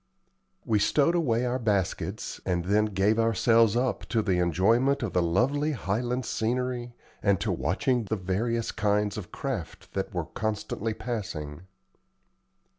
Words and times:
We 0.65 0.79
stowed 0.79 1.13
away 1.13 1.45
our 1.45 1.59
baskets 1.59 2.41
and 2.43 2.65
then 2.65 2.85
gave 2.85 3.19
ourselves 3.19 3.75
up 3.75 4.03
to 4.07 4.23
the 4.23 4.39
enjoyment 4.39 5.03
of 5.03 5.13
the 5.13 5.21
lovely 5.21 5.73
Highland 5.73 6.25
scenery, 6.25 6.95
and 7.21 7.39
to 7.39 7.51
watching 7.51 8.05
the 8.05 8.15
various 8.15 8.71
kinds 8.71 9.15
of 9.15 9.31
craft 9.31 9.93
that 9.93 10.11
we 10.11 10.17
were 10.17 10.25
constantly 10.25 10.95
passing. 10.95 11.67